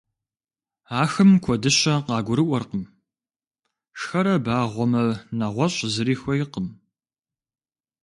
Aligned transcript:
Ахэм 1.01 1.31
куэдыщэ 1.43 1.93
къагурыӀуэркъым, 2.05 2.83
шхэрэ 3.99 4.35
багъуэмэ, 4.45 5.01
нэгъуэщӀ 5.37 5.79
зыри 5.93 6.15
хуейкъым. 6.21 6.67